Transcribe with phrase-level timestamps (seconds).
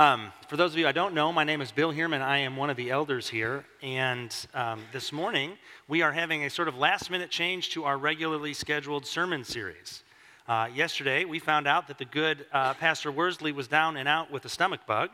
[0.00, 2.22] Um, for those of you I don't know, my name is Bill Heerman.
[2.22, 3.66] I am one of the elders here.
[3.82, 7.98] And um, this morning, we are having a sort of last minute change to our
[7.98, 10.02] regularly scheduled sermon series.
[10.48, 14.30] Uh, yesterday, we found out that the good uh, Pastor Worsley was down and out
[14.30, 15.10] with a stomach bug.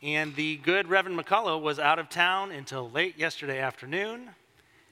[0.00, 4.30] And the good Reverend McCullough was out of town until late yesterday afternoon.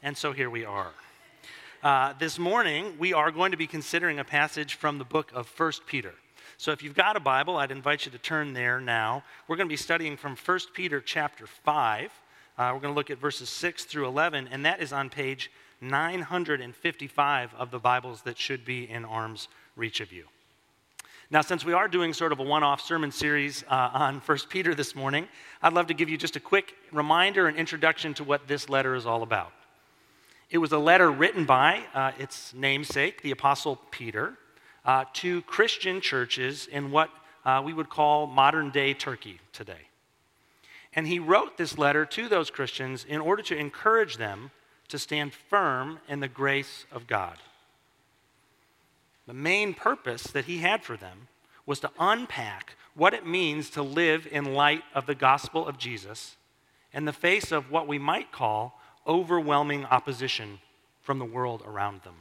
[0.02, 0.90] And so here we are.
[1.80, 5.48] Uh, this morning, we are going to be considering a passage from the book of
[5.56, 6.14] 1 Peter.
[6.58, 9.22] So if you've got a Bible, I'd invite you to turn there now.
[9.46, 12.10] We're going to be studying from 1 Peter chapter 5.
[12.56, 15.50] Uh, we're going to look at verses 6 through 11, and that is on page
[15.82, 20.24] 955 of the Bibles that should be in arm's reach of you.
[21.30, 24.38] Now, since we are doing sort of a one off sermon series uh, on 1
[24.48, 25.28] Peter this morning,
[25.60, 28.94] I'd love to give you just a quick reminder and introduction to what this letter
[28.94, 29.52] is all about.
[30.48, 34.38] It was a letter written by uh, its namesake, the Apostle Peter
[34.86, 37.10] uh, to Christian churches in what
[37.44, 39.88] uh, we would call modern day Turkey today.
[40.94, 44.50] And he wrote this letter to those Christians in order to encourage them
[44.88, 47.36] to stand firm in the grace of God.
[49.26, 51.28] The main purpose that he had for them
[51.66, 56.36] was to unpack what it means to live in light of the gospel of Jesus
[56.92, 60.60] in the face of what we might call overwhelming opposition
[61.02, 62.14] from the world around them.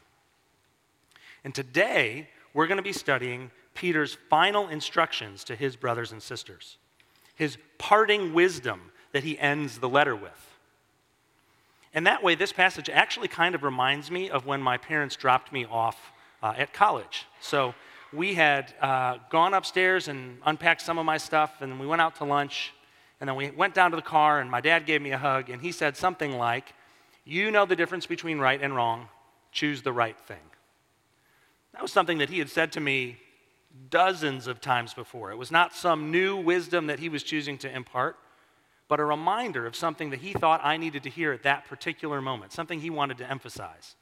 [1.43, 6.77] And today, we're going to be studying Peter's final instructions to his brothers and sisters,
[7.35, 10.57] his parting wisdom that he ends the letter with.
[11.93, 15.51] And that way, this passage actually kind of reminds me of when my parents dropped
[15.51, 17.25] me off uh, at college.
[17.41, 17.75] So
[18.13, 22.15] we had uh, gone upstairs and unpacked some of my stuff, and we went out
[22.17, 22.73] to lunch,
[23.19, 25.49] and then we went down to the car, and my dad gave me a hug,
[25.49, 26.73] and he said something like,
[27.25, 29.09] You know the difference between right and wrong,
[29.51, 30.37] choose the right thing.
[31.75, 33.17] That was something that he had said to me
[33.89, 35.31] dozens of times before.
[35.31, 38.15] It was not some new wisdom that he was choosing to impart,
[38.87, 42.21] but a reminder of something that he thought I needed to hear at that particular
[42.21, 43.95] moment, something he wanted to emphasize.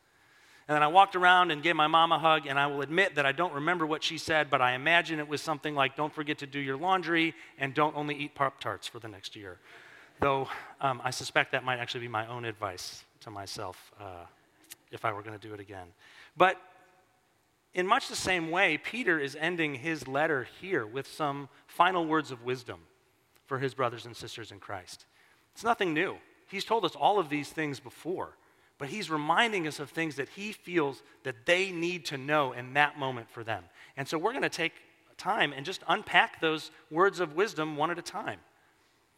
[0.67, 3.15] And then I walked around and gave my mom a hug, and I will admit
[3.15, 6.13] that I don't remember what she said, but I imagine it was something like, Don't
[6.13, 9.57] forget to do your laundry and don't only eat Pop Tarts for the next year.
[10.19, 10.47] Though
[10.79, 14.25] um, I suspect that might actually be my own advice to myself uh,
[14.91, 15.87] if I were going to do it again.
[16.37, 16.61] But
[17.73, 22.31] in much the same way, Peter is ending his letter here with some final words
[22.31, 22.79] of wisdom
[23.45, 25.05] for his brothers and sisters in Christ.
[25.53, 26.17] It's nothing new.
[26.47, 28.37] He's told us all of these things before,
[28.77, 32.73] but he's reminding us of things that he feels that they need to know in
[32.73, 33.63] that moment for them.
[33.97, 34.73] And so we're going to take
[35.17, 38.39] time and just unpack those words of wisdom one at a time.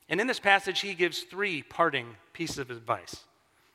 [0.08, 3.26] And in this passage, he gives three parting pieces of advice.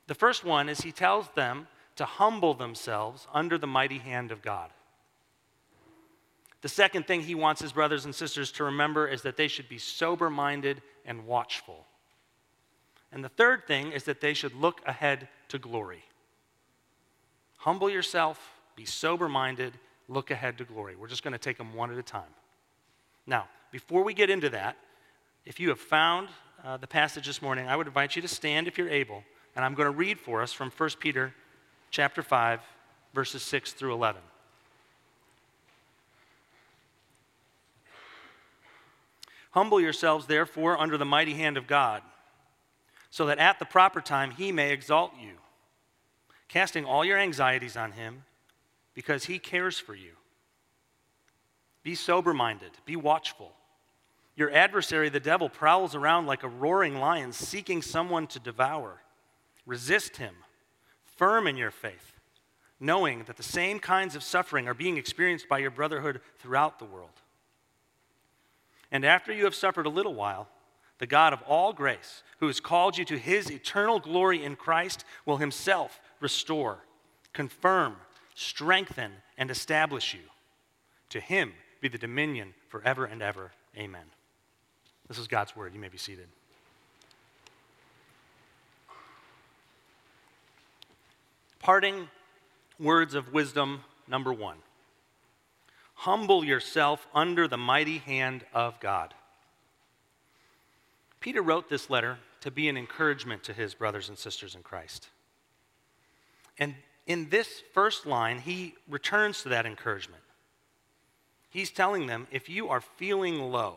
[0.07, 1.67] The first one is he tells them
[2.01, 4.71] to humble themselves under the mighty hand of God.
[6.63, 9.69] The second thing he wants his brothers and sisters to remember is that they should
[9.69, 11.85] be sober minded and watchful.
[13.13, 16.03] And the third thing is that they should look ahead to glory.
[17.59, 18.41] Humble yourself,
[18.77, 19.75] be sober minded,
[20.09, 20.97] look ahead to glory.
[20.97, 22.33] We're just going to take them one at a time.
[23.27, 24.79] Now, before we get into that,
[25.45, 26.31] if you have found
[26.65, 29.23] uh, the passage this morning, I would invite you to stand if you're able,
[29.55, 31.35] and I'm going to read for us from 1 Peter
[31.91, 32.61] chapter 5,
[33.13, 34.21] verses 6 through 11.
[39.51, 42.03] Humble yourselves, therefore, under the mighty hand of God,
[43.11, 45.33] so that at the proper time he may exalt you,
[46.47, 48.25] casting all your anxieties on him,
[48.95, 50.13] because he cares for you.
[51.83, 53.53] Be sober minded, be watchful.
[54.37, 59.03] Your adversary, the devil, prowls around like a roaring lion, seeking someone to devour.
[59.67, 60.35] Resist him
[61.21, 62.15] firm in your faith,
[62.81, 66.87] knowing that the same kinds of suffering are being experienced by your brotherhood throughout the
[66.87, 67.21] world.
[68.91, 70.49] And after you have suffered a little while,
[70.97, 75.05] the God of all grace, who has called you to his eternal glory in Christ,
[75.27, 76.79] will himself restore,
[77.35, 77.97] confirm,
[78.35, 80.21] strengthen, and establish you.
[81.11, 81.53] To him
[81.83, 83.53] be the dominion forever and ever.
[83.77, 84.07] Amen.
[85.07, 85.75] This is God's word.
[85.75, 86.29] You may be seated.
[91.61, 92.09] Parting
[92.79, 94.57] words of wisdom number one
[95.95, 99.13] Humble yourself under the mighty hand of God.
[101.21, 105.09] Peter wrote this letter to be an encouragement to his brothers and sisters in Christ.
[106.59, 106.75] And
[107.07, 110.23] in this first line, he returns to that encouragement.
[111.51, 113.77] He's telling them if you are feeling low,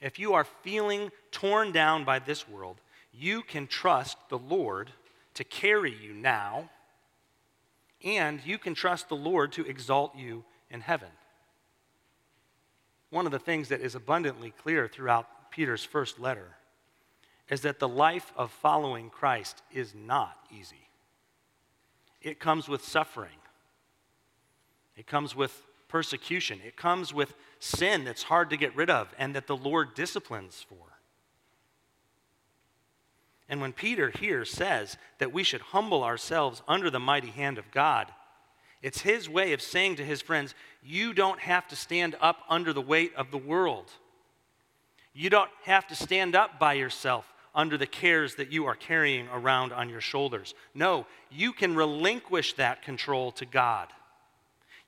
[0.00, 2.76] if you are feeling torn down by this world,
[3.12, 4.90] you can trust the Lord
[5.36, 6.68] to carry you now,
[8.04, 11.08] and you can trust the Lord to exalt you in heaven.
[13.10, 16.56] one of the things that is abundantly clear throughout Peter's first letter
[17.48, 20.88] is that the life of following Christ is not easy.
[22.20, 23.38] It comes with suffering,
[24.96, 29.34] it comes with persecution, it comes with sin that's hard to get rid of and
[29.34, 30.95] that the Lord disciplines for.
[33.48, 37.70] And when Peter here says that we should humble ourselves under the mighty hand of
[37.70, 38.10] God,
[38.82, 42.72] it's his way of saying to his friends, You don't have to stand up under
[42.72, 43.90] the weight of the world.
[45.12, 49.28] You don't have to stand up by yourself under the cares that you are carrying
[49.28, 50.54] around on your shoulders.
[50.74, 53.88] No, you can relinquish that control to God.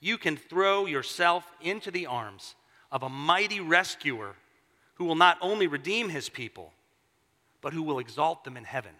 [0.01, 2.55] You can throw yourself into the arms
[2.93, 4.35] of a mighty rescuer
[4.95, 6.73] who will not only redeem his people,
[7.61, 8.93] but who will exalt them in heaven.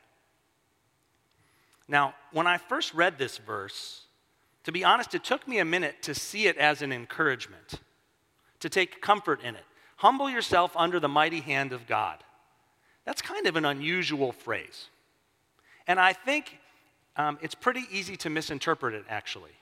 [1.87, 4.03] Now, when I first read this verse,
[4.65, 7.81] to be honest, it took me a minute to see it as an encouragement,
[8.61, 9.65] to take comfort in it.
[9.97, 12.23] Humble yourself under the mighty hand of God.
[13.05, 14.89] That's kind of an unusual phrase.
[15.87, 16.59] And I think
[17.17, 19.53] um, it's pretty easy to misinterpret it, actually.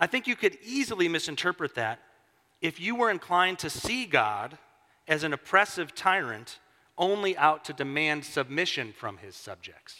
[0.00, 2.00] I think you could easily misinterpret that
[2.62, 4.56] if you were inclined to see God
[5.06, 6.58] as an oppressive tyrant
[6.98, 9.96] only out to demand submission from his subjects.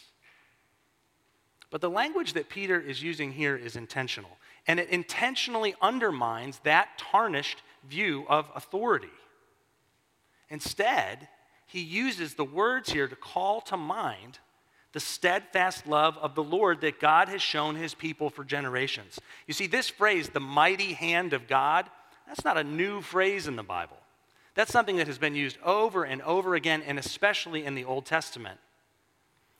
[1.69, 4.37] But the language that Peter is using here is intentional,
[4.67, 9.09] and it intentionally undermines that tarnished view of authority.
[10.49, 11.27] Instead,
[11.65, 14.37] he uses the words here to call to mind
[14.91, 19.19] the steadfast love of the Lord that God has shown his people for generations.
[19.47, 21.89] You see, this phrase, the mighty hand of God,
[22.27, 23.97] that's not a new phrase in the Bible.
[24.55, 28.05] That's something that has been used over and over again, and especially in the Old
[28.05, 28.59] Testament.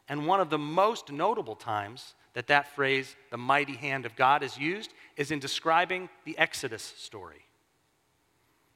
[0.07, 4.43] And one of the most notable times that that phrase, the mighty hand of God,
[4.43, 7.45] is used is in describing the Exodus story.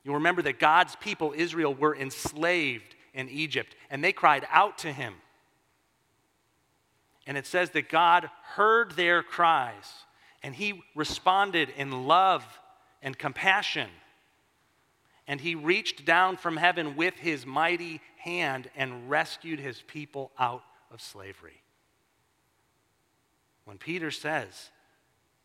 [0.04, 4.92] You'll remember that God's people, Israel, were enslaved in Egypt, and they cried out to
[4.92, 5.16] him.
[7.25, 9.92] And it says that God heard their cries,
[10.42, 12.46] and he responded in love
[13.02, 13.90] and compassion
[15.27, 20.63] and he reached down from heaven with his mighty hand and rescued his people out
[20.91, 21.62] of slavery.
[23.65, 24.71] When Peter says,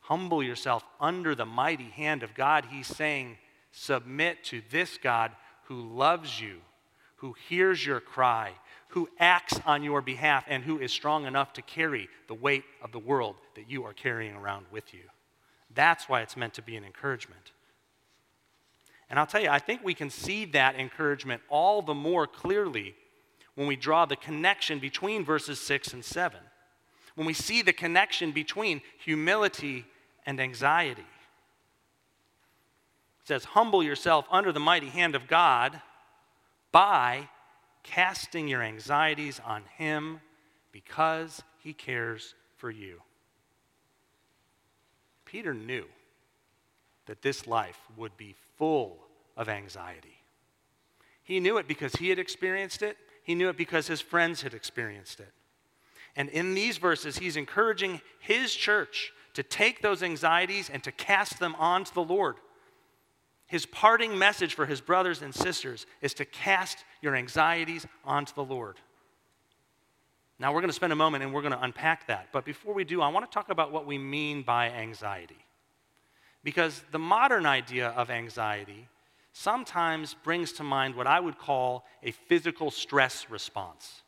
[0.01, 3.39] Humble yourself under the mighty hand of God, he's saying,
[3.71, 5.33] Submit to this God
[5.65, 6.59] who loves you,
[7.17, 8.53] who hears your cry,
[8.89, 12.93] who acts on your behalf, and who is strong enough to carry the weight of
[12.93, 15.05] the world that you are carrying around with you.
[15.75, 17.52] That's why it's meant to be an encouragement.
[19.13, 22.95] And I'll tell you, I think we can see that encouragement all the more clearly
[23.57, 26.41] when we draw the connection between verses 6 and 7.
[27.15, 29.85] When we see the connection between humility
[30.25, 31.03] and anxiety.
[31.03, 31.07] It
[33.29, 35.83] says, Humble yourself under the mighty hand of God
[36.73, 37.29] by
[37.83, 40.21] casting your anxieties on Him
[40.73, 43.03] because He cares for you.
[45.27, 45.85] Peter knew
[47.05, 48.97] that this life would be full
[49.37, 50.23] of anxiety.
[51.25, 54.55] He knew it because he had experienced it, he knew it because his friends had
[54.55, 55.33] experienced it.
[56.15, 61.41] And in these verses, he's encouraging his church to take those anxieties and to cast
[61.41, 62.37] them onto the Lord.
[63.47, 68.45] His parting message for his brothers and sisters is to cast your anxieties onto the
[68.45, 68.77] Lord.
[70.39, 72.29] Now, we're going to spend a moment and we're going to unpack that.
[72.31, 75.45] But before we do, I want to talk about what we mean by anxiety.
[76.45, 78.89] Because the modern idea of anxiety
[79.33, 84.03] sometimes brings to mind what I would call a physical stress response.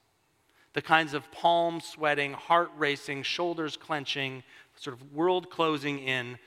[0.73, 4.43] The kinds of palm sweating, heart racing, shoulders clenching,
[4.77, 6.39] sort of world closing in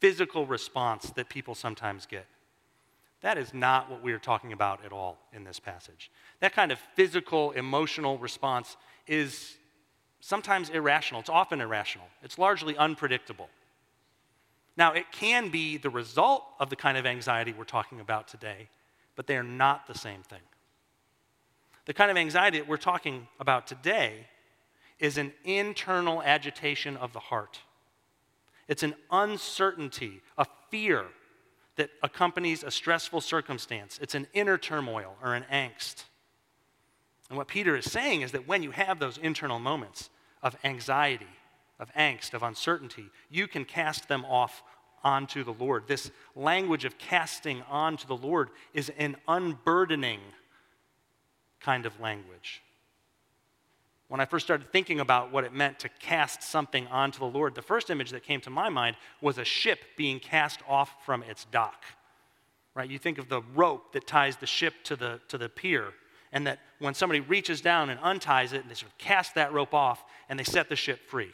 [0.00, 2.26] physical response that people sometimes get.
[3.20, 6.10] That is not what we are talking about at all in this passage.
[6.38, 8.76] That kind of physical, emotional response
[9.08, 9.56] is
[10.20, 11.20] sometimes irrational.
[11.20, 12.06] It's often irrational.
[12.22, 13.48] It's largely unpredictable.
[14.78, 18.68] Now, it can be the result of the kind of anxiety we're talking about today,
[19.16, 20.38] but they are not the same thing.
[21.86, 24.28] The kind of anxiety that we're talking about today
[25.00, 27.58] is an internal agitation of the heart.
[28.68, 31.06] It's an uncertainty, a fear
[31.74, 33.98] that accompanies a stressful circumstance.
[34.00, 36.04] It's an inner turmoil or an angst.
[37.28, 40.08] And what Peter is saying is that when you have those internal moments
[40.40, 41.26] of anxiety,
[41.78, 44.62] of angst, of uncertainty, you can cast them off
[45.04, 45.84] onto the Lord.
[45.86, 50.20] This language of casting onto the Lord is an unburdening
[51.60, 52.62] kind of language.
[54.08, 57.54] When I first started thinking about what it meant to cast something onto the Lord,
[57.54, 61.22] the first image that came to my mind was a ship being cast off from
[61.22, 61.84] its dock.
[62.78, 62.88] right?
[62.88, 65.88] You think of the rope that ties the ship to the, to the pier,
[66.32, 69.52] and that when somebody reaches down and unties it, and they sort of cast that
[69.52, 71.32] rope off, and they set the ship free.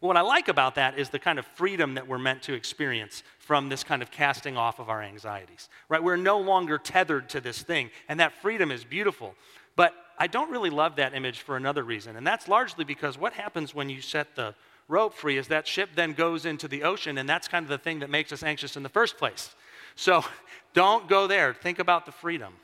[0.00, 3.24] What I like about that is the kind of freedom that we're meant to experience
[3.38, 6.02] from this kind of casting off of our anxieties, right?
[6.02, 9.34] We're no longer tethered to this thing, and that freedom is beautiful.
[9.74, 13.32] But I don't really love that image for another reason, and that's largely because what
[13.32, 14.54] happens when you set the
[14.86, 17.78] rope free is that ship then goes into the ocean, and that's kind of the
[17.78, 19.54] thing that makes us anxious in the first place.
[19.96, 20.24] So
[20.74, 21.54] don't go there.
[21.54, 22.54] Think about the freedom.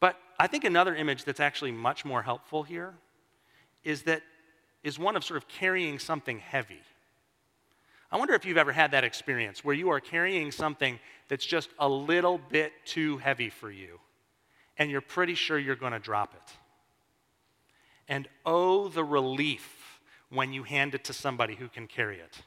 [0.00, 2.94] But I think another image that's actually much more helpful here
[3.84, 4.22] is that
[4.82, 6.80] is one of sort of carrying something heavy.
[8.10, 11.68] I wonder if you've ever had that experience where you are carrying something that's just
[11.78, 14.00] a little bit too heavy for you,
[14.78, 16.52] and you're pretty sure you're going to drop it.
[18.08, 22.38] And oh, the relief when you hand it to somebody who can carry it.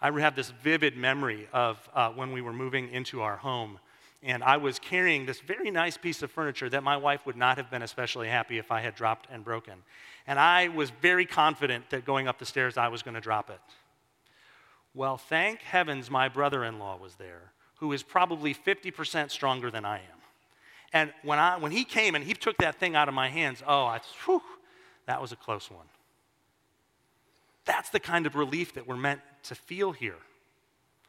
[0.00, 3.78] I have this vivid memory of uh, when we were moving into our home,
[4.22, 7.56] and I was carrying this very nice piece of furniture that my wife would not
[7.56, 9.74] have been especially happy if I had dropped and broken.
[10.26, 13.50] And I was very confident that going up the stairs, I was going to drop
[13.50, 13.60] it.
[14.94, 19.84] Well, thank heavens my brother in law was there, who is probably 50% stronger than
[19.84, 20.18] I am.
[20.92, 23.62] And when, I, when he came and he took that thing out of my hands,
[23.66, 24.40] oh, I, whew,
[25.06, 25.86] that was a close one.
[27.64, 30.18] That's the kind of relief that we're meant to feel here.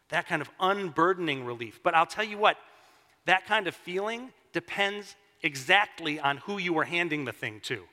[0.10, 1.80] That kind of unburdening relief.
[1.84, 2.58] But I'll tell you what,
[3.26, 7.84] that kind of feeling depends exactly on who you are handing the thing to.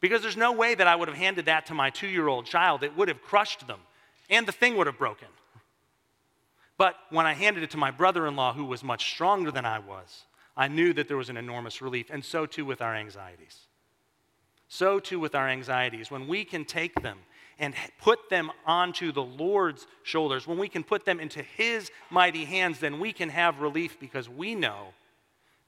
[0.00, 2.46] Because there's no way that I would have handed that to my two year old
[2.46, 2.82] child.
[2.82, 3.80] It would have crushed them,
[4.30, 5.28] and the thing would have broken.
[6.76, 9.64] But when I handed it to my brother in law, who was much stronger than
[9.64, 10.24] I was,
[10.56, 13.66] I knew that there was an enormous relief, and so too with our anxieties.
[14.68, 16.10] So too with our anxieties.
[16.10, 17.18] When we can take them
[17.58, 22.44] and put them onto the Lord's shoulders, when we can put them into His mighty
[22.44, 24.88] hands, then we can have relief because we know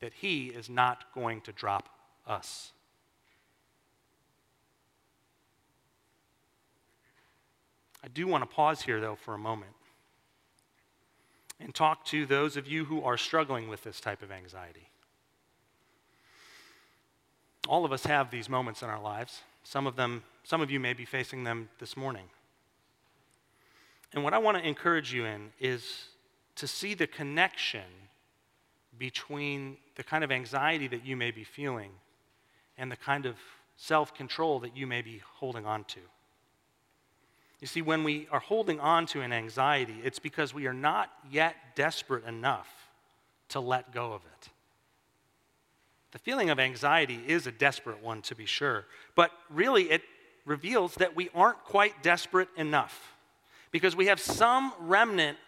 [0.01, 1.89] that He is not going to drop
[2.27, 2.73] us.
[8.03, 9.73] I do want to pause here, though, for a moment
[11.61, 14.89] and talk to those of you who are struggling with this type of anxiety.
[17.69, 19.43] All of us have these moments in our lives.
[19.63, 22.25] Some of them, some of you may be facing them this morning.
[24.13, 26.07] And what I want to encourage you in is
[26.57, 27.85] to see the connection
[28.99, 31.91] between the kind of anxiety that you may be feeling
[32.77, 33.37] and the kind of
[33.77, 36.01] self control that you may be holding on to.
[37.61, 41.11] You see, when we are holding on to an anxiety, it's because we are not
[41.31, 42.69] yet desperate enough
[43.51, 44.49] to let go of it.
[46.13, 50.03] The feeling of anxiety is a desperate one, to be sure, but really it
[50.45, 53.15] reveals that we aren't quite desperate enough
[53.71, 55.39] because we have some remnant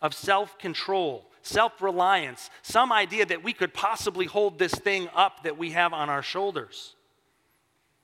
[0.00, 5.42] of self control, self reliance, some idea that we could possibly hold this thing up
[5.44, 6.94] that we have on our shoulders.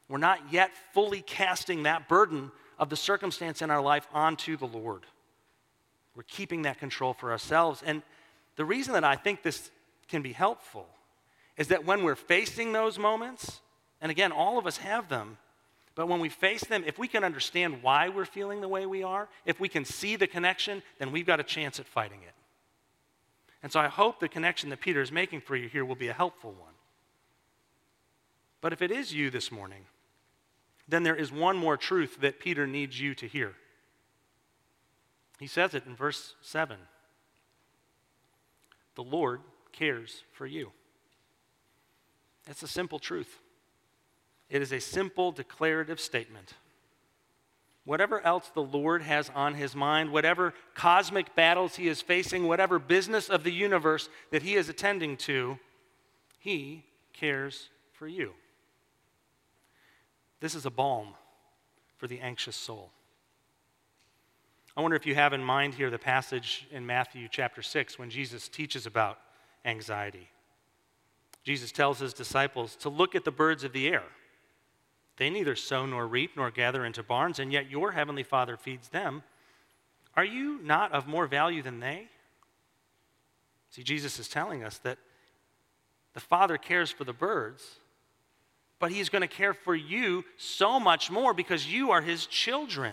[0.08, 4.66] We're not yet fully casting that burden of the circumstance in our life onto the
[4.66, 5.02] Lord.
[6.14, 7.82] We're keeping that control for ourselves.
[7.84, 8.02] And
[8.56, 9.70] the reason that I think this
[10.08, 10.86] can be helpful
[11.56, 13.60] is that when we're facing those moments,
[14.00, 15.38] and again, all of us have them,
[15.94, 19.02] but when we face them, if we can understand why we're feeling the way we
[19.02, 22.34] are, if we can see the connection, then we've got a chance at fighting it.
[23.62, 26.06] And so I hope the connection that Peter is making for you here will be
[26.06, 26.74] a helpful one.
[28.60, 29.86] But if it is you this morning,
[30.88, 33.54] then there is one more truth that Peter needs you to hear.
[35.38, 36.78] He says it in verse 7
[38.94, 39.40] The Lord
[39.72, 40.72] cares for you.
[42.46, 43.38] That's a simple truth.
[44.48, 46.54] It is a simple declarative statement.
[47.84, 52.78] Whatever else the Lord has on his mind, whatever cosmic battles he is facing, whatever
[52.78, 55.58] business of the universe that he is attending to,
[56.38, 58.32] he cares for you.
[60.40, 61.14] This is a balm
[61.96, 62.90] for the anxious soul.
[64.76, 68.10] I wonder if you have in mind here the passage in Matthew chapter 6 when
[68.10, 69.18] Jesus teaches about
[69.64, 70.28] anxiety.
[71.42, 74.04] Jesus tells his disciples to look at the birds of the air.
[75.16, 78.88] They neither sow nor reap nor gather into barns, and yet your heavenly Father feeds
[78.88, 79.24] them.
[80.14, 82.08] Are you not of more value than they?
[83.70, 84.98] See, Jesus is telling us that
[86.14, 87.80] the Father cares for the birds,
[88.78, 92.92] but He's going to care for you so much more because you are His children.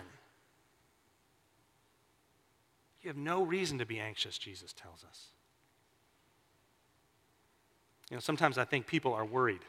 [3.02, 5.26] You have no reason to be anxious, Jesus tells us.
[8.10, 9.62] You know, sometimes I think people are worried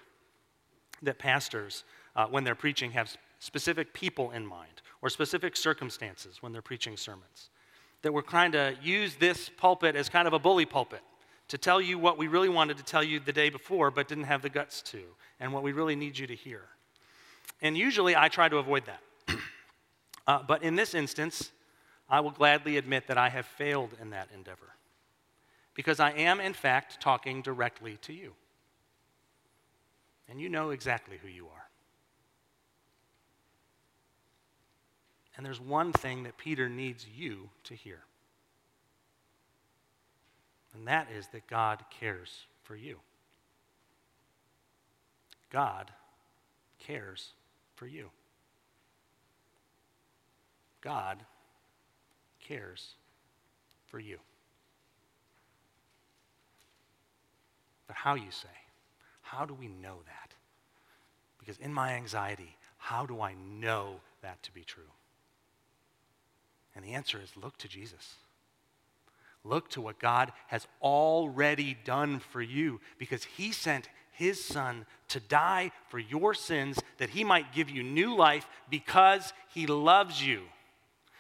[1.04, 1.84] that pastors,
[2.16, 6.98] uh, when they're preaching, have specific people in mind or specific circumstances when they're preaching
[6.98, 7.50] sermons.
[8.02, 11.02] that we're trying to use this pulpit as kind of a bully pulpit
[11.48, 14.26] to tell you what we really wanted to tell you the day before but didn't
[14.26, 15.04] have the guts to,
[15.40, 16.64] and what we really need you to hear.
[17.62, 19.02] And usually I try to avoid that.
[20.28, 21.52] uh, but in this instance,
[22.10, 24.74] I will gladly admit that I have failed in that endeavor.
[25.74, 28.34] Because I am, in fact, talking directly to you.
[30.30, 31.70] And you know exactly who you are.
[35.36, 38.00] And there's one thing that Peter needs you to hear.
[40.74, 42.98] And that is that God cares for you.
[45.50, 45.92] God
[46.80, 47.32] cares
[47.76, 48.10] for you.
[50.82, 51.18] God
[52.40, 52.94] cares
[53.88, 54.20] for you.
[57.88, 58.48] But how you say,
[59.22, 60.34] how do we know that?
[61.40, 64.84] Because in my anxiety, how do I know that to be true?
[66.76, 68.16] And the answer is look to Jesus.
[69.44, 75.20] Look to what God has already done for you because He sent His Son to
[75.20, 80.42] die for your sins that He might give you new life because He loves you,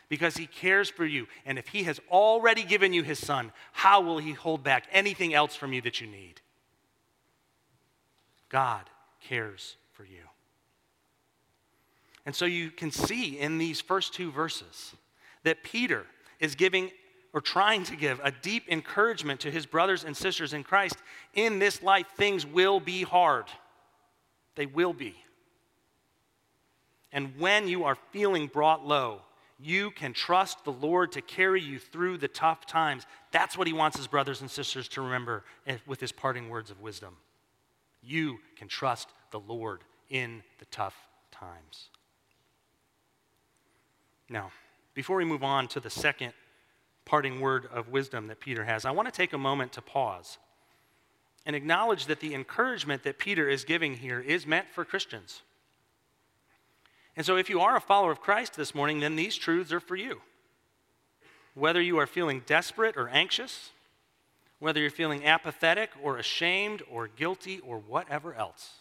[0.10, 1.28] because He cares for you.
[1.46, 5.36] And if He has already given you His Son, how will He hold back anything
[5.36, 6.42] else from you that you need?
[8.50, 8.90] God
[9.22, 10.24] cares for you.
[12.26, 14.96] And so you can see in these first two verses
[15.44, 16.06] that Peter
[16.40, 16.92] is giving
[17.38, 20.96] or trying to give a deep encouragement to his brothers and sisters in Christ.
[21.36, 23.46] In this life, things will be hard.
[24.56, 25.16] They will be.
[27.12, 29.22] And when you are feeling brought low,
[29.60, 33.06] you can trust the Lord to carry you through the tough times.
[33.32, 36.72] That's what he wants his brothers and sisters to remember eh, with his parting words
[36.72, 37.18] of wisdom.
[38.02, 40.96] You can trust the Lord in the tough
[41.30, 41.92] times.
[44.28, 44.50] Now,
[44.96, 46.34] before we move on to the second
[47.08, 50.38] parting word of wisdom that Peter has, I want to take a moment to pause
[51.46, 55.42] and acknowledge that the encouragement that Peter is giving here is meant for Christians.
[57.16, 59.80] And so, if you are a follower of Christ this morning, then these truths are
[59.80, 60.22] for you.
[61.56, 63.72] Whether you are feeling desperate or anxious,
[64.60, 68.74] whether you're feeling apathetic or ashamed or guilty or whatever else.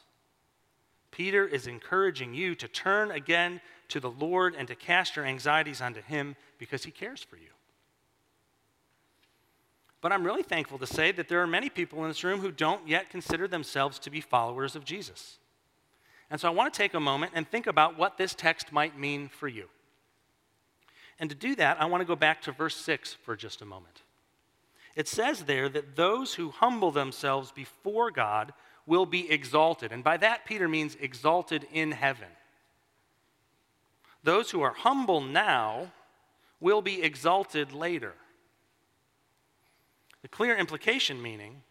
[1.10, 5.80] Peter is encouraging you to turn again to the Lord and to cast your anxieties
[5.80, 7.55] onto Him because He cares for you.
[10.06, 12.52] But I'm really thankful to say that there are many people in this room who
[12.52, 15.38] don't yet consider themselves to be followers of Jesus.
[16.30, 18.96] And so I want to take a moment and think about what this text might
[18.96, 19.68] mean for you.
[21.18, 23.64] And to do that, I want to go back to verse 6 for just a
[23.64, 24.02] moment.
[24.94, 28.52] It says there that those who humble themselves before God
[28.86, 29.90] will be exalted.
[29.90, 32.28] And by that, Peter means exalted in heaven.
[34.22, 35.90] Those who are humble now
[36.60, 38.14] will be exalted later.
[40.26, 41.62] The clear implication meaning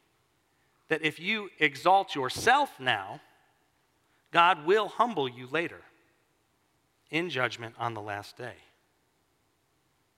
[0.88, 3.20] that if you exalt yourself now,
[4.32, 5.82] God will humble you later
[7.12, 8.54] in judgment on the last day.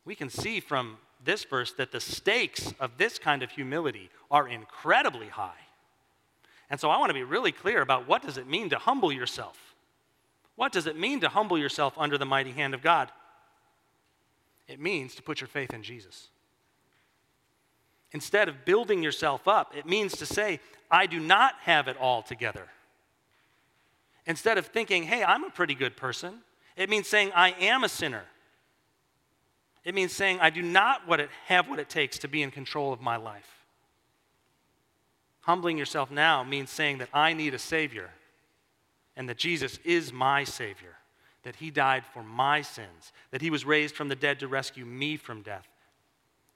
[0.05, 4.47] We can see from this verse that the stakes of this kind of humility are
[4.47, 5.65] incredibly high.
[6.69, 9.11] And so I want to be really clear about what does it mean to humble
[9.11, 9.57] yourself?
[10.55, 13.11] What does it mean to humble yourself under the mighty hand of God?
[14.67, 16.29] It means to put your faith in Jesus.
[18.11, 22.21] Instead of building yourself up, it means to say, I do not have it all
[22.21, 22.67] together.
[24.25, 26.39] Instead of thinking, hey, I'm a pretty good person,
[26.75, 28.23] it means saying, I am a sinner.
[29.83, 32.51] It means saying, I do not what it, have what it takes to be in
[32.51, 33.65] control of my life.
[35.41, 38.09] Humbling yourself now means saying that I need a Savior
[39.15, 40.97] and that Jesus is my Savior,
[41.43, 44.85] that He died for my sins, that He was raised from the dead to rescue
[44.85, 45.67] me from death,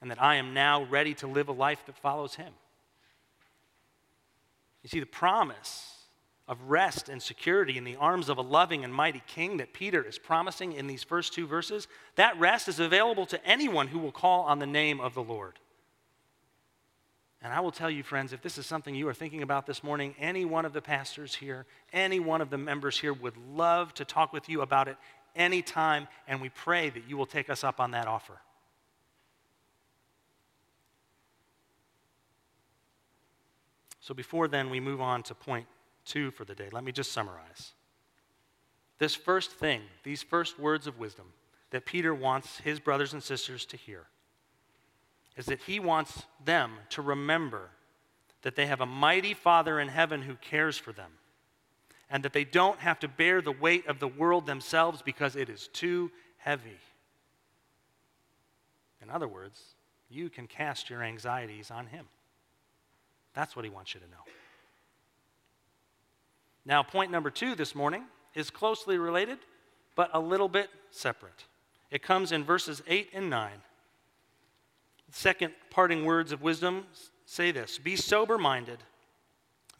[0.02, 2.52] and that I am now ready to live a life that follows Him.
[4.82, 5.88] You see, the promise
[6.48, 10.02] of rest and security in the arms of a loving and mighty king that Peter
[10.02, 11.86] is promising in these first two verses,
[12.16, 15.60] that rest is available to anyone who will call on the name of the Lord.
[17.40, 19.84] And I will tell you, friends, if this is something you are thinking about this
[19.84, 23.94] morning, any one of the pastors here, any one of the members here would love
[23.94, 24.96] to talk with you about it
[25.36, 28.40] anytime, and we pray that you will take us up on that offer.
[34.02, 35.66] So before then, we move on to point
[36.04, 36.68] two for the day.
[36.72, 37.72] Let me just summarize.
[38.98, 41.26] This first thing, these first words of wisdom
[41.70, 44.06] that Peter wants his brothers and sisters to hear,
[45.36, 47.70] is that he wants them to remember
[48.42, 51.12] that they have a mighty Father in heaven who cares for them,
[52.10, 55.48] and that they don't have to bear the weight of the world themselves because it
[55.48, 56.80] is too heavy.
[59.00, 59.62] In other words,
[60.10, 62.06] you can cast your anxieties on Him.
[63.34, 64.22] That's what He wants you to know.
[66.64, 69.38] Now, point number two this morning is closely related,
[69.96, 71.44] but a little bit separate.
[71.90, 73.50] It comes in verses 8 and 9.
[75.08, 76.86] The second parting words of wisdom
[77.26, 78.78] say this Be sober minded,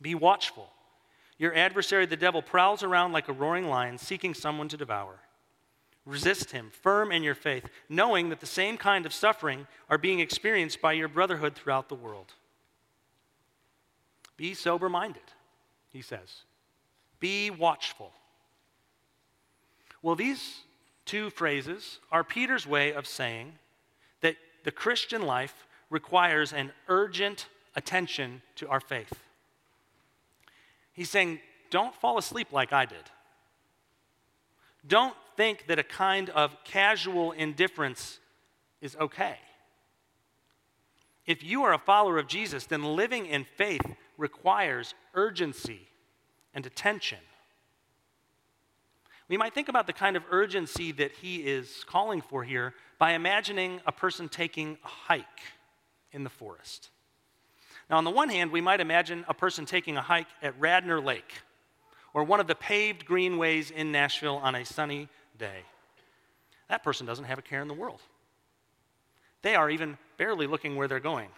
[0.01, 0.69] be watchful.
[1.38, 5.19] Your adversary, the devil, prowls around like a roaring lion seeking someone to devour.
[6.05, 10.21] Resist him, firm in your faith, knowing that the same kind of suffering are being
[10.21, 12.35] experienced by your brotherhood throughout the world.
[14.42, 15.22] Be sober minded,
[15.92, 16.42] he says.
[17.20, 18.11] Be watchful.
[20.02, 20.62] Well, these
[21.05, 23.52] two phrases are Peter's way of saying
[24.20, 29.12] that the Christian life requires an urgent attention to our faith.
[30.92, 31.38] He's saying,
[31.70, 33.05] don't fall asleep like I did.
[34.85, 38.18] Don't think that a kind of casual indifference
[38.81, 39.37] is okay.
[41.28, 45.88] If you are a follower of Jesus, then living in faith requires urgency
[46.55, 47.18] and attention.
[49.29, 53.12] We might think about the kind of urgency that he is calling for here by
[53.12, 55.25] imagining a person taking a hike
[56.12, 56.90] in the forest.
[57.88, 61.01] Now, on the one hand, we might imagine a person taking a hike at Radnor
[61.01, 61.33] Lake
[62.14, 65.62] or one of the paved greenways in Nashville on a sunny day.
[66.68, 68.01] That person doesn't have a care in the world.
[69.42, 71.29] They are even barely looking where they're going.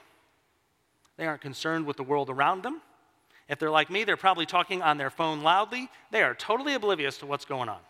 [1.16, 2.80] They aren't concerned with the world around them.
[3.48, 5.90] If they're like me, they're probably talking on their phone loudly.
[6.10, 7.80] They are totally oblivious to what's going on.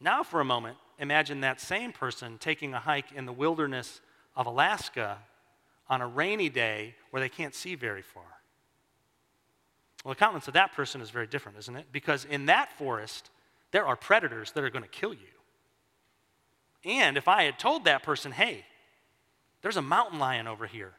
[0.00, 4.00] Now, for a moment, imagine that same person taking a hike in the wilderness
[4.36, 5.18] of Alaska
[5.88, 8.22] on a rainy day where they can't see very far.
[10.04, 11.86] Well, the countenance of that person is very different, isn't it?
[11.90, 13.30] Because in that forest,
[13.72, 15.18] there are predators that are going to kill you.
[16.84, 18.64] And if I had told that person, hey,
[19.68, 20.94] there's a mountain lion over here,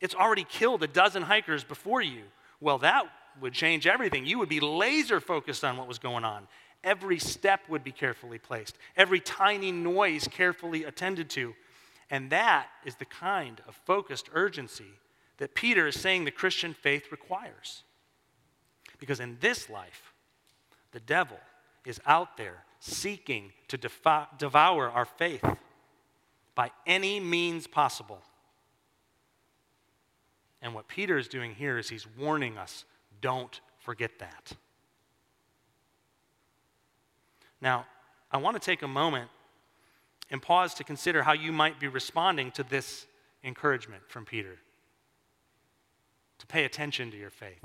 [0.00, 2.22] it's already killed a dozen hikers before you,
[2.60, 3.04] well, that
[3.40, 4.26] would change everything.
[4.26, 6.48] You would be laser focused on what was going on.
[6.82, 11.54] Every step would be carefully placed, every tiny noise carefully attended to.
[12.10, 14.90] And that is the kind of focused urgency
[15.36, 17.84] that Peter is saying the Christian faith requires.
[18.98, 20.14] Because in this life,
[20.90, 21.38] the devil
[21.86, 23.78] is out there seeking to
[24.36, 25.44] devour our faith
[26.60, 28.20] by any means possible.
[30.60, 32.84] And what Peter is doing here is he's warning us
[33.22, 34.52] don't forget that.
[37.62, 37.86] Now,
[38.30, 39.30] I want to take a moment
[40.30, 43.06] and pause to consider how you might be responding to this
[43.42, 44.58] encouragement from Peter
[46.40, 47.64] to pay attention to your faith.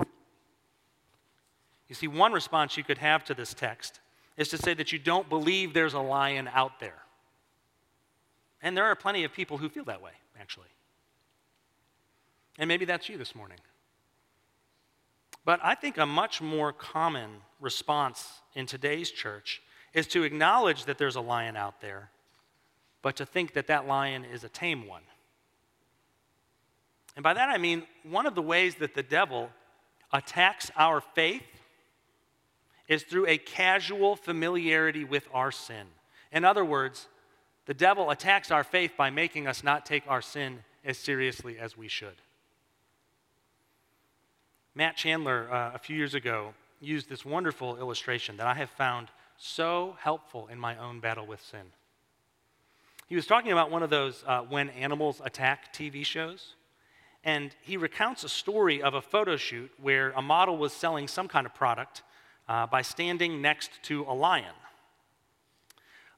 [1.90, 4.00] You see, one response you could have to this text
[4.38, 7.05] is to say that you don't believe there's a lion out there.
[8.66, 10.66] And there are plenty of people who feel that way, actually.
[12.58, 13.60] And maybe that's you this morning.
[15.46, 17.30] But I think a much more common
[17.62, 19.62] response in today's church
[19.94, 22.10] is to acknowledge that there's a lion out there,
[23.04, 25.04] but to think that that lion is a tame one.
[27.16, 29.52] And by that I mean one of the ways that the devil
[30.12, 31.44] attacks our faith
[32.88, 35.86] is through a casual familiarity with our sin.
[36.32, 37.08] In other words,
[37.66, 41.78] the devil attacks our faith by making us not take our sin as seriously as
[41.78, 42.16] we should.
[44.76, 49.08] Matt Chandler, uh, a few years ago, used this wonderful illustration that I have found
[49.38, 51.72] so helpful in my own battle with sin.
[53.08, 56.56] He was talking about one of those uh, When Animals Attack TV shows.
[57.24, 61.28] And he recounts a story of a photo shoot where a model was selling some
[61.28, 62.04] kind of product
[62.48, 64.54] uh, by standing next to a lion.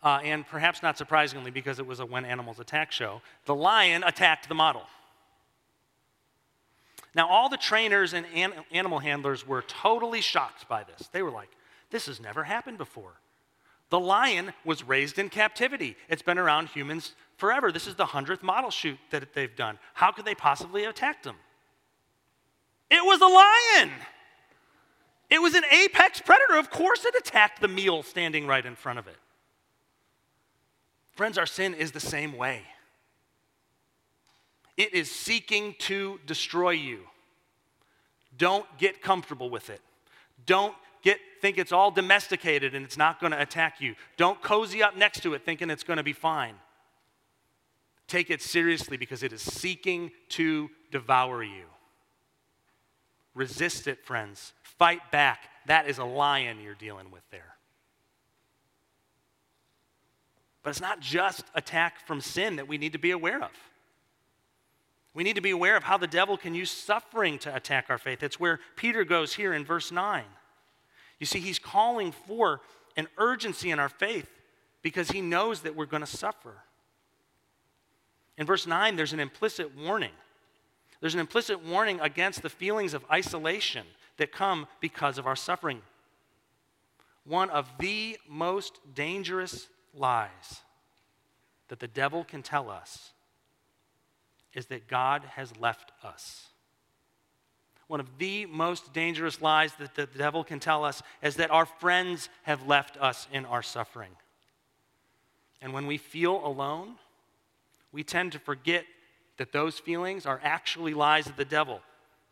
[0.07, 4.05] Uh, and perhaps not surprisingly, because it was a When Animals Attack show, the lion
[4.05, 4.83] attacked the model.
[7.13, 11.09] Now, all the trainers and an- animal handlers were totally shocked by this.
[11.11, 11.49] They were like,
[11.91, 13.19] this has never happened before.
[13.89, 15.97] The lion was raised in captivity.
[16.07, 17.69] It's been around humans forever.
[17.69, 19.77] This is the 100th model shoot that they've done.
[19.93, 21.35] How could they possibly have attacked them?
[22.89, 23.91] It was a lion.
[25.29, 26.57] It was an apex predator.
[26.57, 29.17] Of course, it attacked the meal standing right in front of it.
[31.17, 32.61] Friends, our sin is the same way.
[34.77, 36.99] It is seeking to destroy you.
[38.37, 39.81] Don't get comfortable with it.
[40.45, 43.95] Don't get think it's all domesticated and it's not going to attack you.
[44.15, 46.53] Don't cozy up next to it thinking it's going to be fine.
[48.07, 51.65] Take it seriously because it is seeking to devour you.
[53.33, 54.53] Resist it, friends.
[54.61, 55.49] Fight back.
[55.65, 57.56] That is a lion you're dealing with there.
[60.67, 63.51] But it's not just attack from sin that we need to be aware of.
[65.13, 67.97] We need to be aware of how the devil can use suffering to attack our
[67.97, 68.21] faith.
[68.21, 70.25] It's where Peter goes here in verse 9.
[71.21, 72.59] You see, he's calling for
[72.97, 74.29] an urgency in our faith
[74.81, 76.55] because he knows that we're going to suffer.
[78.37, 80.11] In verse 9, there's an implicit warning.
[80.99, 83.85] There's an implicit warning against the feelings of isolation
[84.17, 85.81] that come because of our suffering.
[87.23, 90.61] One of the most dangerous lies
[91.67, 93.11] that the devil can tell us
[94.53, 96.47] is that God has left us.
[97.87, 101.65] One of the most dangerous lies that the devil can tell us is that our
[101.65, 104.11] friends have left us in our suffering.
[105.61, 106.95] And when we feel alone,
[107.91, 108.85] we tend to forget
[109.37, 111.81] that those feelings are actually lies of the devil,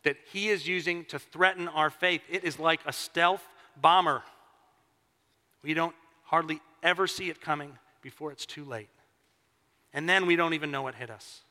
[0.02, 2.22] that he is using to threaten our faith.
[2.28, 3.42] It is like a stealth
[3.80, 4.22] bomber.
[5.62, 8.88] We don't hardly ever see it coming before it's too late.
[9.92, 11.42] And then we don't even know what hit us.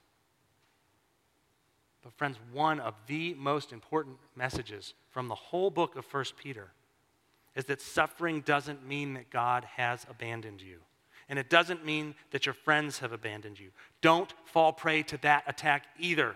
[2.01, 6.69] But, friends, one of the most important messages from the whole book of 1 Peter
[7.55, 10.77] is that suffering doesn't mean that God has abandoned you.
[11.27, 13.71] And it doesn't mean that your friends have abandoned you.
[14.01, 16.35] Don't fall prey to that attack either.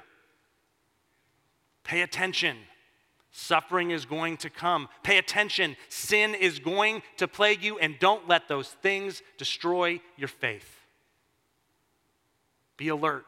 [1.83, 2.57] Pay attention.
[3.31, 4.89] Suffering is going to come.
[5.03, 5.75] Pay attention.
[5.87, 10.79] Sin is going to plague you, and don't let those things destroy your faith.
[12.77, 13.25] Be alert.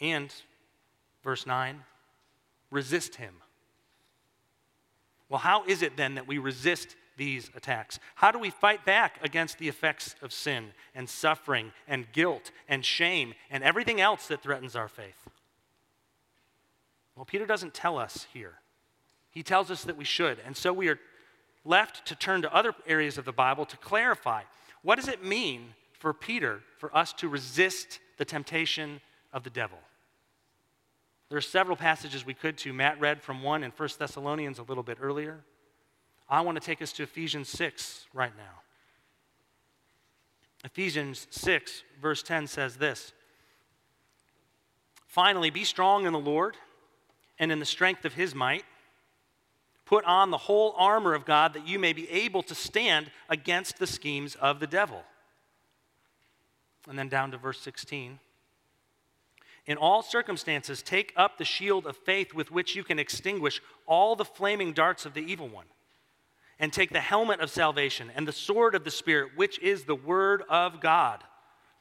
[0.00, 0.32] And,
[1.22, 1.82] verse 9,
[2.70, 3.34] resist him.
[5.28, 7.98] Well, how is it then that we resist these attacks?
[8.16, 12.84] How do we fight back against the effects of sin and suffering and guilt and
[12.84, 15.28] shame and everything else that threatens our faith?
[17.16, 18.54] Well, Peter doesn't tell us here.
[19.30, 20.38] He tells us that we should.
[20.44, 20.98] And so we are
[21.64, 24.42] left to turn to other areas of the Bible to clarify
[24.82, 29.00] what does it mean for Peter for us to resist the temptation
[29.32, 29.78] of the devil.
[31.28, 32.72] There are several passages we could to.
[32.72, 35.40] Matt read from one in 1 Thessalonians a little bit earlier.
[36.28, 38.62] I want to take us to Ephesians 6 right now.
[40.64, 43.12] Ephesians 6, verse 10 says this
[45.06, 46.56] Finally, be strong in the Lord
[47.38, 48.64] and in the strength of his might.
[49.84, 53.78] Put on the whole armor of God that you may be able to stand against
[53.78, 55.04] the schemes of the devil.
[56.88, 58.18] And then down to verse 16.
[59.66, 64.14] In all circumstances, take up the shield of faith with which you can extinguish all
[64.14, 65.66] the flaming darts of the evil one.
[66.58, 69.94] And take the helmet of salvation and the sword of the Spirit, which is the
[69.94, 71.22] word of God,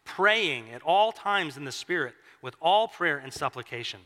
[0.04, 4.02] praying at all times in the Spirit with all prayer and supplication.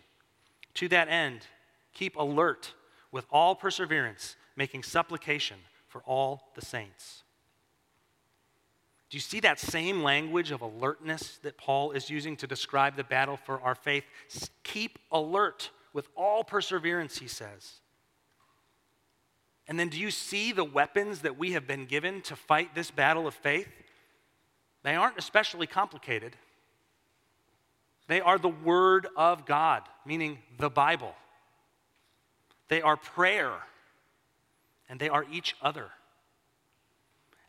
[0.75, 1.47] To that end,
[1.93, 2.73] keep alert
[3.11, 7.23] with all perseverance, making supplication for all the saints.
[9.09, 13.03] Do you see that same language of alertness that Paul is using to describe the
[13.03, 14.03] battle for our faith?
[14.63, 17.79] Keep alert with all perseverance, he says.
[19.67, 22.91] And then do you see the weapons that we have been given to fight this
[22.91, 23.67] battle of faith?
[24.83, 26.35] They aren't especially complicated.
[28.09, 31.13] They are the Word of God, meaning the Bible.
[32.67, 33.51] They are prayer,
[34.89, 35.85] and they are each other.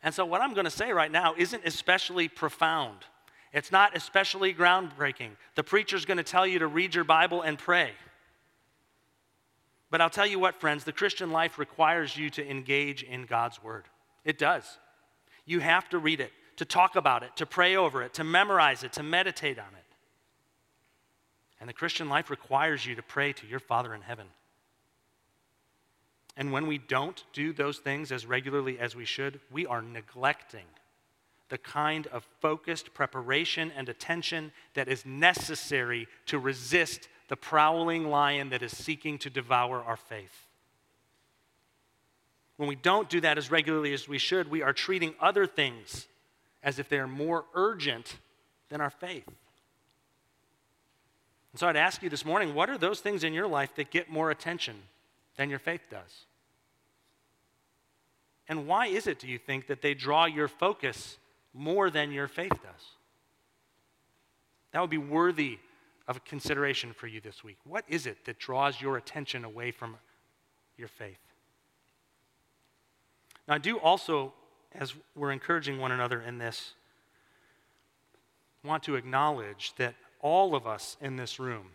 [0.03, 2.97] And so, what I'm going to say right now isn't especially profound.
[3.51, 5.31] It's not especially groundbreaking.
[5.55, 7.89] The preacher's going to tell you to read your Bible and pray.
[9.89, 13.63] But I'll tell you what, friends, the Christian life requires you to engage in God's
[13.63, 13.85] Word.
[14.23, 14.77] It does.
[15.43, 18.83] You have to read it, to talk about it, to pray over it, to memorize
[18.83, 19.90] it, to meditate on it.
[21.61, 24.25] And the Christian life requires you to pray to your Father in heaven.
[26.35, 30.65] And when we don't do those things as regularly as we should, we are neglecting
[31.49, 38.49] the kind of focused preparation and attention that is necessary to resist the prowling lion
[38.49, 40.47] that is seeking to devour our faith.
[42.57, 46.07] When we don't do that as regularly as we should, we are treating other things
[46.63, 48.17] as if they are more urgent
[48.69, 49.27] than our faith.
[51.53, 53.91] And so I'd ask you this morning what are those things in your life that
[53.91, 54.75] get more attention
[55.37, 56.25] than your faith does?
[58.47, 61.17] And why is it, do you think, that they draw your focus
[61.53, 62.85] more than your faith does?
[64.71, 65.59] That would be worthy
[66.07, 67.57] of consideration for you this week.
[67.63, 69.97] What is it that draws your attention away from
[70.77, 71.19] your faith?
[73.47, 74.33] Now, I do also,
[74.73, 76.73] as we're encouraging one another in this,
[78.63, 81.67] want to acknowledge that all of us in this room,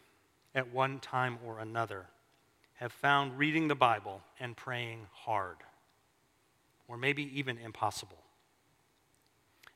[0.55, 2.07] at one time or another,
[2.75, 5.57] have found reading the Bible and praying hard,
[6.89, 8.19] or maybe even impossible.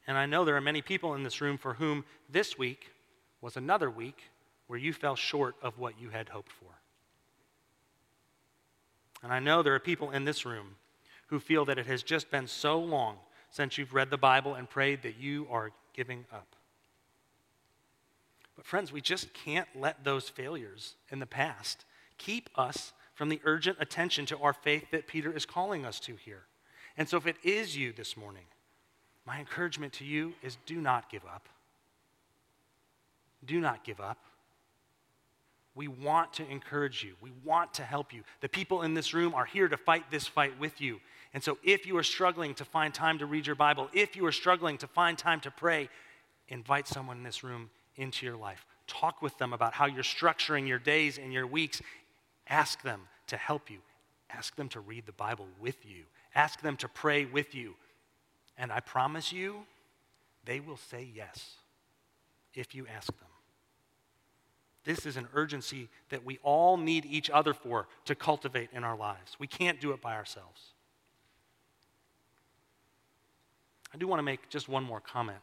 [0.06, 2.90] And I know there are many people in this room for whom this week
[3.40, 4.22] was another week
[4.66, 6.66] where you fell short of what you had hoped for.
[9.22, 10.76] And I know there are people in this room
[11.26, 13.16] who feel that it has just been so long
[13.50, 16.56] since you've read the Bible and prayed that you are giving up.
[18.60, 21.86] But, friends, we just can't let those failures in the past
[22.18, 26.14] keep us from the urgent attention to our faith that Peter is calling us to
[26.14, 26.42] here.
[26.98, 28.44] And so, if it is you this morning,
[29.24, 31.48] my encouragement to you is do not give up.
[33.46, 34.18] Do not give up.
[35.74, 37.14] We want to encourage you.
[37.22, 38.24] We want to help you.
[38.42, 41.00] The people in this room are here to fight this fight with you.
[41.32, 44.26] And so, if you are struggling to find time to read your Bible, if you
[44.26, 45.88] are struggling to find time to pray,
[46.50, 47.70] invite someone in this room
[48.00, 48.66] into your life.
[48.86, 51.80] Talk with them about how you're structuring your days and your weeks.
[52.48, 53.78] Ask them to help you.
[54.30, 56.04] Ask them to read the Bible with you.
[56.34, 57.74] Ask them to pray with you.
[58.56, 59.64] And I promise you,
[60.44, 61.56] they will say yes
[62.54, 63.28] if you ask them.
[64.84, 68.96] This is an urgency that we all need each other for to cultivate in our
[68.96, 69.36] lives.
[69.38, 70.62] We can't do it by ourselves.
[73.92, 75.40] I do want to make just one more comment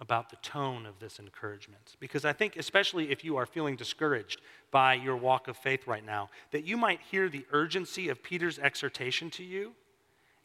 [0.00, 1.96] about the tone of this encouragement.
[2.00, 6.04] Because I think, especially if you are feeling discouraged by your walk of faith right
[6.04, 9.72] now, that you might hear the urgency of Peter's exhortation to you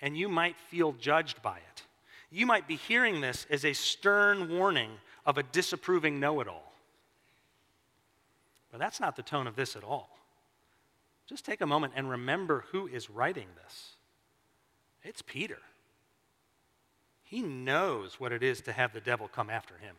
[0.02, 1.84] and you might feel judged by it.
[2.32, 4.92] You might be hearing this as a stern warning
[5.26, 6.74] of a disapproving know it all.
[8.72, 10.10] But that's not the tone of this at all.
[11.28, 13.94] Just take a moment and remember who is writing this.
[15.04, 15.58] It's Peter.
[17.30, 19.96] He knows what it is to have the devil come after him.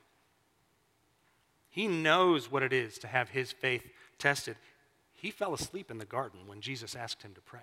[1.68, 3.88] He knows what it is to have his faith
[4.18, 4.56] tested.
[5.14, 7.60] He fell asleep in the garden when Jesus asked him to pray.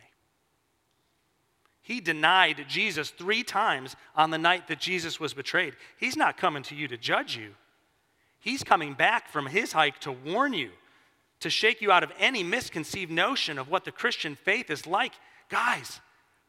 [1.82, 5.74] He denied Jesus three times on the night that Jesus was betrayed.
[6.00, 7.54] He's not coming to you to judge you,
[8.40, 10.70] he's coming back from his hike to warn you,
[11.42, 15.12] to shake you out of any misconceived notion of what the Christian faith is like.
[15.50, 16.00] Guys,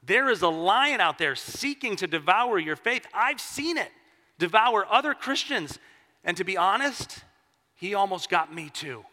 [0.03, 3.07] there is a lion out there seeking to devour your faith.
[3.13, 3.91] I've seen it
[4.39, 5.79] devour other Christians.
[6.25, 7.25] And to be honest,
[7.75, 9.05] he almost got me too.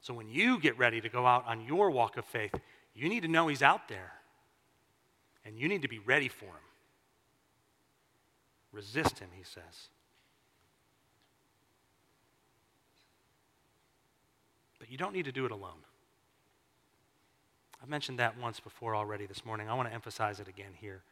[0.00, 2.54] So when you get ready to go out on your walk of faith,
[2.94, 4.12] you need to know he's out there.
[5.44, 6.68] And you need to be ready for him.
[8.72, 9.88] Resist him, he says.
[14.78, 15.84] But you don't need to do it alone.
[17.82, 19.68] I've mentioned that once before already this morning.
[19.68, 21.02] I want to emphasize it again here.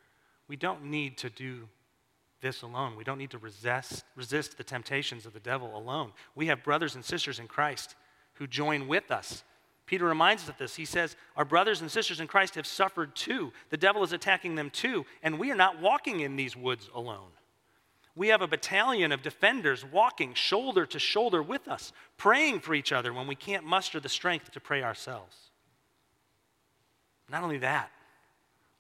[0.49, 1.69] We don't need to do
[2.41, 2.97] this alone.
[2.97, 6.13] We don't need to resist, resist the temptations of the devil alone.
[6.35, 7.95] We have brothers and sisters in Christ
[8.35, 9.43] who join with us.
[9.87, 10.75] Peter reminds us of this.
[10.75, 13.53] He says, Our brothers and sisters in Christ have suffered too.
[13.71, 17.31] The devil is attacking them too, and we are not walking in these woods alone.
[18.17, 22.91] We have a battalion of defenders walking shoulder to shoulder with us, praying for each
[22.91, 25.46] other when we can't muster the strength to pray ourselves.
[27.29, 27.91] Not only that,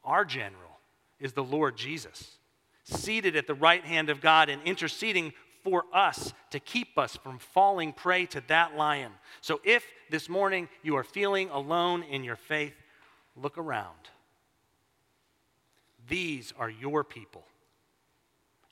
[0.05, 0.79] our general
[1.19, 2.37] is the Lord Jesus,
[2.85, 5.33] seated at the right hand of God and interceding
[5.65, 9.11] for us to keep us from falling prey to that lion.
[9.41, 12.75] So if this morning you are feeling alone in your faith,
[13.35, 13.99] look around.
[16.09, 17.45] These are your people.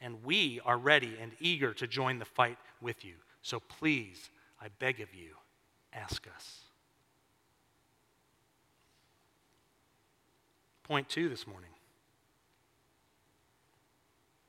[0.00, 3.14] And we are ready and eager to join the fight with you.
[3.42, 5.30] So please, I beg of you,
[5.92, 6.63] ask us.
[10.84, 11.70] Point two this morning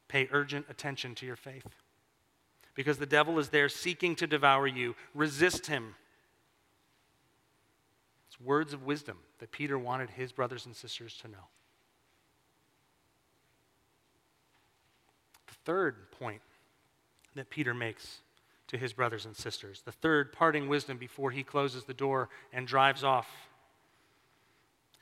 [0.07, 1.67] pay urgent attention to your faith.
[2.75, 4.95] Because the devil is there seeking to devour you.
[5.13, 5.95] Resist him.
[8.27, 11.47] It's words of wisdom that Peter wanted his brothers and sisters to know.
[15.47, 16.41] The third point
[17.33, 18.19] that Peter makes
[18.67, 22.67] to his brothers and sisters, the third parting wisdom before he closes the door and
[22.67, 23.27] drives off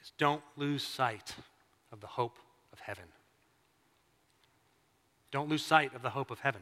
[0.03, 1.35] is don't lose sight
[1.91, 2.37] of the hope
[2.71, 3.05] of heaven.
[5.31, 6.61] Don't lose sight of the hope of heaven.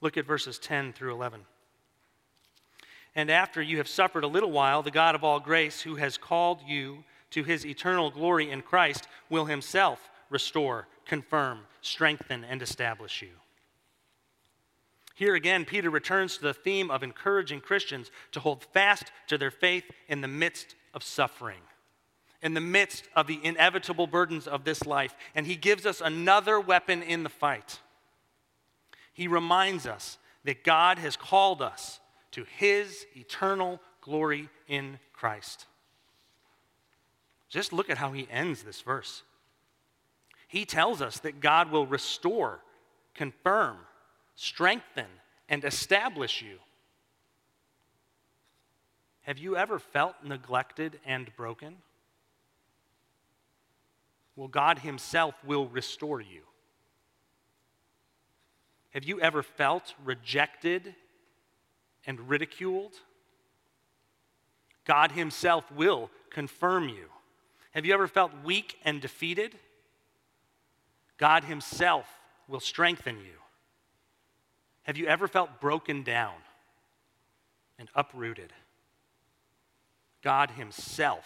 [0.00, 1.40] Look at verses 10 through 11.
[3.14, 6.18] And after you have suffered a little while, the God of all grace, who has
[6.18, 13.22] called you to his eternal glory in Christ, will himself restore, confirm, strengthen, and establish
[13.22, 13.30] you.
[15.14, 19.50] Here again, Peter returns to the theme of encouraging Christians to hold fast to their
[19.50, 21.60] faith in the midst of suffering
[22.42, 25.14] in the midst of the inevitable burdens of this life.
[25.34, 27.80] And he gives us another weapon in the fight.
[29.12, 32.00] He reminds us that God has called us
[32.32, 35.66] to his eternal glory in Christ.
[37.48, 39.22] Just look at how he ends this verse.
[40.46, 42.60] He tells us that God will restore,
[43.14, 43.78] confirm,
[44.36, 45.06] strengthen,
[45.48, 46.58] and establish you.
[49.22, 51.76] Have you ever felt neglected and broken?
[54.38, 56.42] Well, God Himself will restore you.
[58.90, 60.94] Have you ever felt rejected
[62.06, 62.92] and ridiculed?
[64.84, 67.06] God Himself will confirm you.
[67.72, 69.56] Have you ever felt weak and defeated?
[71.16, 72.06] God Himself
[72.46, 73.40] will strengthen you.
[74.84, 76.36] Have you ever felt broken down
[77.76, 78.52] and uprooted?
[80.22, 81.24] God Himself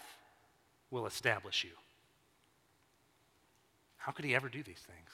[0.91, 1.73] will establish you.
[4.03, 5.11] How could He ever do these things?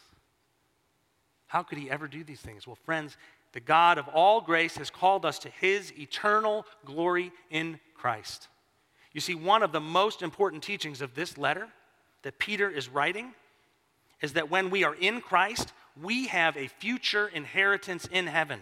[1.47, 2.67] How could He ever do these things?
[2.67, 3.17] Well, friends,
[3.53, 8.49] the God of all grace has called us to His eternal glory in Christ.
[9.13, 11.69] You see, one of the most important teachings of this letter
[12.23, 13.33] that Peter is writing
[14.23, 18.61] is that when we are in Christ, we have a future inheritance in heaven,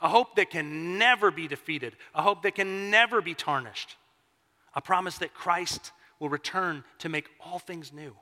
[0.00, 3.96] a hope that can never be defeated, a hope that can never be tarnished,
[4.74, 8.14] a promise that Christ will return to make all things new,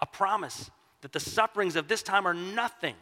[0.00, 0.70] a promise
[1.02, 2.94] that the sufferings of this time are nothing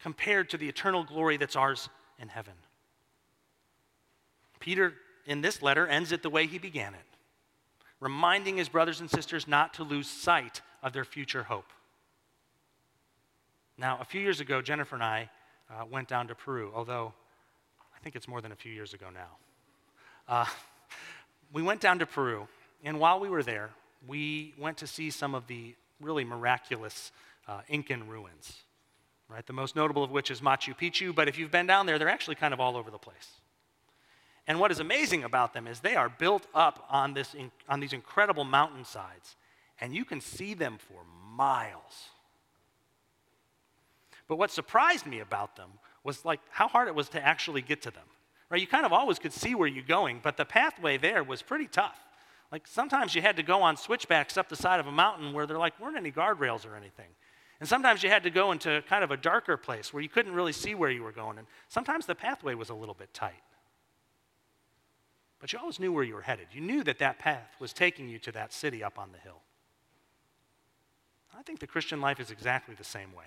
[0.00, 2.54] compared to the eternal glory that's ours in heaven.
[4.60, 4.94] Peter,
[5.26, 7.00] in this letter, ends it the way he began it,
[8.00, 11.72] reminding his brothers and sisters not to lose sight of their future hope.
[13.78, 15.30] Now, a few years ago, Jennifer and I
[15.70, 17.12] uh, went down to Peru, although
[17.96, 19.36] I think it's more than a few years ago now.
[20.28, 20.46] Uh,
[21.52, 22.46] we went down to Peru,
[22.84, 23.70] and while we were there,
[24.06, 27.12] we went to see some of the really miraculous
[27.48, 28.58] uh, Incan ruins,
[29.28, 29.46] right?
[29.46, 32.08] The most notable of which is Machu Picchu, but if you've been down there, they're
[32.08, 33.40] actually kind of all over the place.
[34.46, 37.34] And what is amazing about them is they are built up on, this,
[37.68, 39.36] on these incredible mountainsides,
[39.80, 41.02] and you can see them for
[41.36, 42.10] miles.
[44.28, 45.70] But what surprised me about them
[46.04, 48.04] was like how hard it was to actually get to them.
[48.50, 48.60] Right?
[48.60, 51.66] You kind of always could see where you're going, but the pathway there was pretty
[51.66, 51.98] tough.
[52.52, 55.46] Like sometimes you had to go on switchbacks up the side of a mountain where
[55.46, 57.08] there like weren't any guardrails or anything.
[57.58, 60.34] And sometimes you had to go into kind of a darker place where you couldn't
[60.34, 61.38] really see where you were going.
[61.38, 63.42] And sometimes the pathway was a little bit tight.
[65.40, 66.48] But you always knew where you were headed.
[66.52, 69.40] You knew that that path was taking you to that city up on the hill.
[71.36, 73.24] I think the Christian life is exactly the same way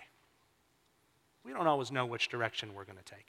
[1.46, 3.28] we don't always know which direction we're going to take.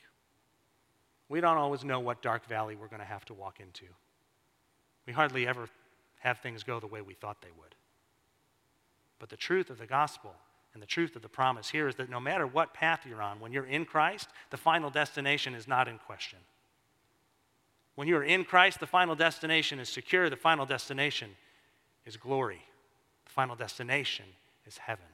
[1.28, 3.84] We don't always know what dark valley we're going to have to walk into.
[5.06, 5.68] We hardly ever
[6.26, 7.76] have things go the way we thought they would.
[9.20, 10.34] But the truth of the gospel
[10.74, 13.38] and the truth of the promise here is that no matter what path you're on,
[13.38, 16.40] when you're in Christ, the final destination is not in question.
[17.94, 21.30] When you're in Christ, the final destination is secure, the final destination
[22.04, 22.60] is glory,
[23.24, 24.26] the final destination
[24.66, 25.06] is heaven.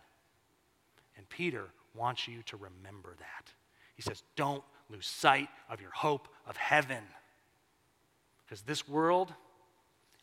[1.18, 3.52] And Peter wants you to remember that.
[3.94, 7.04] He says, Don't lose sight of your hope of heaven.
[8.44, 9.32] Because this world,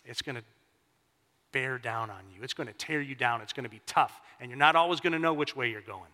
[0.04, 0.44] it's going to
[1.52, 2.44] bear down on you.
[2.44, 3.42] It's going to tear you down.
[3.42, 4.20] It's going to be tough.
[4.40, 6.12] And you're not always going to know which way you're going.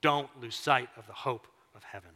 [0.00, 2.10] Don't lose sight of the hope of heaven.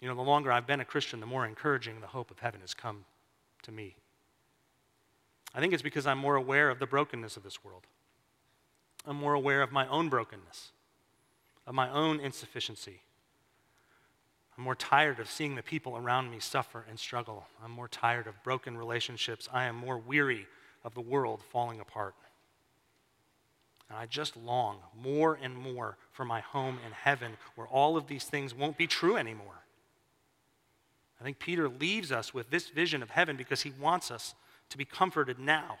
[0.00, 2.60] You know, the longer I've been a Christian, the more encouraging the hope of heaven
[2.60, 3.04] has come
[3.62, 3.96] to me.
[5.54, 7.84] I think it's because I'm more aware of the brokenness of this world.
[9.06, 10.72] I'm more aware of my own brokenness,
[11.66, 13.02] of my own insufficiency.
[14.58, 17.46] I'm more tired of seeing the people around me suffer and struggle.
[17.64, 19.48] I'm more tired of broken relationships.
[19.52, 20.48] I am more weary
[20.84, 22.16] of the world falling apart.
[23.88, 28.08] And I just long more and more for my home in heaven where all of
[28.08, 29.62] these things won't be true anymore.
[31.20, 34.34] I think Peter leaves us with this vision of heaven because he wants us
[34.70, 35.78] to be comforted now.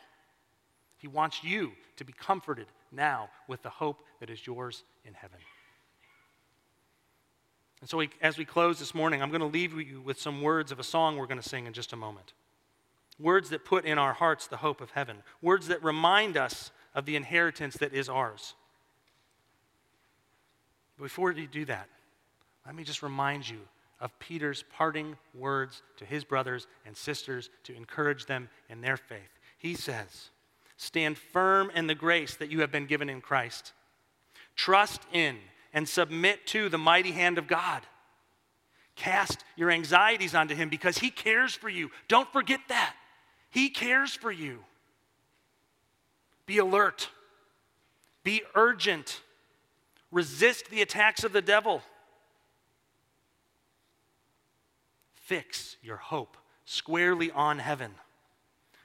[0.98, 5.38] He wants you to be comforted now with the hope that is yours in heaven.
[7.80, 10.42] And so, we, as we close this morning, I'm going to leave you with some
[10.42, 12.32] words of a song we're going to sing in just a moment.
[13.20, 17.04] Words that put in our hearts the hope of heaven, words that remind us of
[17.04, 18.54] the inheritance that is ours.
[21.00, 21.88] Before you do that,
[22.66, 23.60] let me just remind you
[24.00, 29.38] of Peter's parting words to his brothers and sisters to encourage them in their faith.
[29.58, 30.30] He says,
[30.76, 33.72] Stand firm in the grace that you have been given in Christ.
[34.54, 35.38] Trust in
[35.72, 37.82] and submit to the mighty hand of God.
[38.96, 41.90] Cast your anxieties onto Him because He cares for you.
[42.08, 42.94] Don't forget that.
[43.50, 44.60] He cares for you.
[46.46, 47.08] Be alert,
[48.24, 49.20] be urgent,
[50.10, 51.82] resist the attacks of the devil.
[55.14, 57.92] Fix your hope squarely on heaven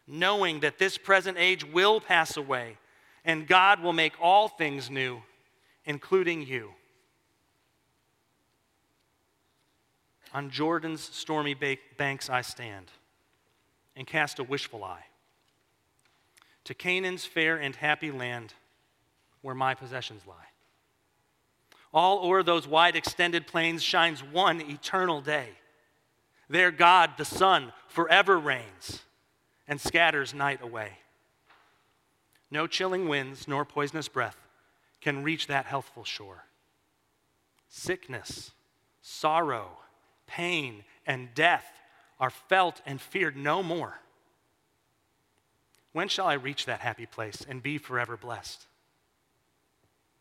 [0.08, 2.78] knowing that this present age will pass away,
[3.24, 5.22] and God will make all things new,
[5.86, 6.72] including you.
[10.34, 11.56] On Jordan's stormy
[11.98, 12.92] banks I stand
[13.96, 15.06] and cast a wishful eye
[16.64, 18.54] to Canaan's fair and happy land
[19.42, 20.36] where my possessions lie.
[21.94, 25.50] All o'er those wide extended plains shines one eternal day.
[26.50, 29.02] There, God, the Son, forever reigns
[29.68, 30.94] and scatters night away.
[32.50, 34.38] No chilling winds nor poisonous breath
[35.04, 36.46] can reach that healthful shore.
[37.68, 38.52] Sickness,
[39.02, 39.78] sorrow,
[40.28, 41.66] pain, and death
[42.20, 44.00] are felt and feared no more.
[45.92, 48.66] When shall I reach that happy place and be forever blessed?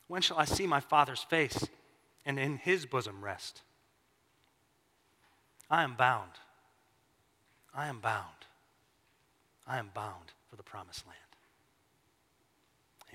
[0.09, 1.69] When shall I see my Father's face
[2.27, 3.63] and in his bosom rest?
[5.71, 6.33] I am bound.
[7.73, 8.27] I am bound.
[9.65, 11.19] I am bound for the promised land.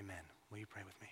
[0.00, 0.24] Amen.
[0.50, 1.08] Will you pray with me?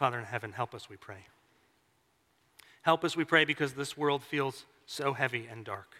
[0.00, 1.26] Father in heaven, help us, we pray.
[2.80, 5.94] Help us, we pray, because this world feels so heavy and dark.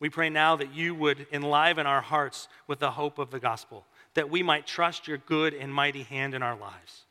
[0.00, 3.86] We pray now that you would enliven our hearts with the hope of the gospel,
[4.14, 7.04] that we might trust your good and mighty hand in our lives,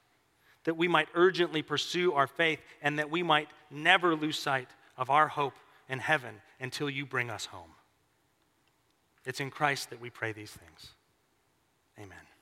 [0.66, 4.68] that we might urgently pursue our faith, and that we might never lose sight
[4.98, 5.56] of our hope
[5.88, 7.72] in heaven until you bring us home.
[9.24, 10.90] It's in Christ that we pray these things.
[11.98, 12.33] Amen.